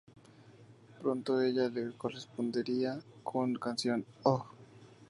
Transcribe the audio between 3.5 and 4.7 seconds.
la canción "Oh!